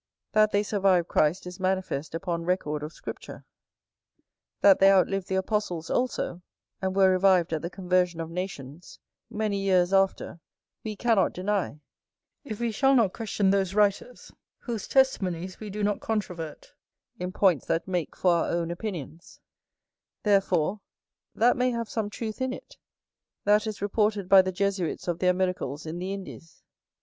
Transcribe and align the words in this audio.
That 0.31 0.49
they 0.51 0.63
survived 0.63 1.09
Christ 1.09 1.45
is 1.45 1.59
manifest 1.59 2.15
upon 2.15 2.43
record 2.43 2.81
of 2.81 2.91
Scripture: 2.91 3.45
that 4.61 4.79
they 4.79 4.89
outlived 4.91 5.27
the 5.27 5.35
apostles 5.35 5.91
also, 5.91 6.41
and 6.81 6.95
were 6.95 7.11
revived 7.11 7.53
at 7.53 7.61
the 7.61 7.69
conversion 7.69 8.19
of 8.19 8.31
nations, 8.31 8.97
many 9.29 9.59
years 9.61 9.93
after, 9.93 10.39
we 10.83 10.95
cannot 10.95 11.33
deny, 11.33 11.81
if 12.43 12.59
we 12.59 12.71
shall 12.71 12.95
not 12.95 13.13
question 13.13 13.51
those 13.51 13.75
writers 13.75 14.31
whose 14.57 14.87
testimonies 14.87 15.59
we 15.59 15.69
do 15.69 15.83
not 15.83 15.99
controvert 16.01 16.73
in 17.19 17.31
points 17.31 17.67
that 17.67 17.87
make 17.87 18.15
for 18.15 18.31
our 18.33 18.49
own 18.49 18.71
opinions: 18.71 19.39
therefore, 20.23 20.81
that 21.35 21.55
may 21.55 21.69
have 21.69 21.87
some 21.87 22.09
truth 22.09 22.41
in 22.41 22.51
it, 22.53 22.75
that 23.43 23.67
is 23.67 23.83
reported 23.83 24.27
by 24.27 24.41
the 24.41 24.51
Jesuits 24.51 25.07
of 25.07 25.19
their 25.19 25.31
miracles 25.31 25.85
in 25.85 25.99
the 25.99 26.11
Indies. 26.11 26.63